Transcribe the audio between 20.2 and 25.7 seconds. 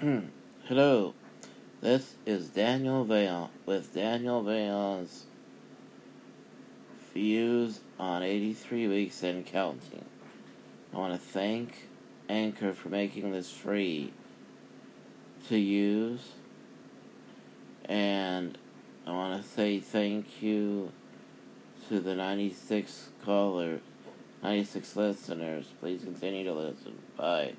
you to the 96 callers, 96 listeners.